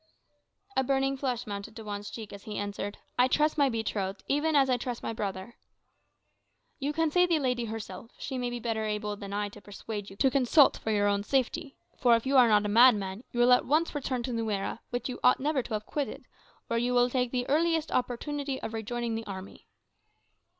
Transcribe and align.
A 0.75 0.83
burning 0.83 1.15
flush 1.15 1.45
mounted 1.45 1.75
to 1.75 1.83
Juan's 1.83 2.09
cheek 2.09 2.33
as 2.33 2.45
he 2.45 2.57
answered, 2.57 2.97
"I 3.19 3.27
trust 3.27 3.55
my 3.55 3.69
betrothed; 3.69 4.23
even 4.27 4.55
as 4.55 4.67
I 4.67 4.75
trust 4.77 5.03
my 5.03 5.13
brother." 5.13 5.57
"You 6.79 6.91
can 6.91 7.11
see 7.11 7.27
the 7.27 7.37
lady 7.37 7.65
herself. 7.65 8.09
She 8.17 8.39
may 8.39 8.49
be 8.49 8.59
better 8.59 8.83
able 8.85 9.15
than 9.15 9.31
I 9.31 9.47
to 9.49 9.61
persuade 9.61 10.09
you 10.09 10.15
to 10.15 10.31
consult 10.31 10.77
for 10.77 10.89
your 10.89 11.05
own 11.07 11.21
safety. 11.23 11.75
For 11.99 12.15
if 12.15 12.25
you 12.25 12.35
are 12.37 12.47
not 12.49 12.65
a 12.65 12.67
madman, 12.67 13.23
you 13.31 13.41
will 13.41 13.47
return 13.49 13.59
at 13.59 13.65
once 13.67 13.91
to 13.91 14.33
Nuera, 14.33 14.79
which 14.89 15.07
you 15.07 15.19
ought 15.23 15.39
never 15.39 15.61
to 15.61 15.73
have 15.75 15.85
quitted; 15.85 16.25
or 16.67 16.79
you 16.79 16.95
will 16.95 17.07
take 17.11 17.29
the 17.29 17.47
earliest 17.47 17.91
opportunity 17.91 18.59
of 18.59 18.73
rejoining 18.73 19.13
the 19.13 19.27
army." 19.27 19.67